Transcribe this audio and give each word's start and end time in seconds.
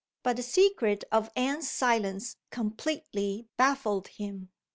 But 0.23 0.37
the 0.37 0.41
secret 0.41 1.03
of 1.11 1.29
Anne's 1.35 1.69
silence 1.69 2.35
completely 2.49 3.49
baffled 3.55 4.07
him. 4.07 4.49